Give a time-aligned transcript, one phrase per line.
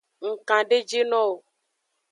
[0.27, 1.37] Ng kandejinowo.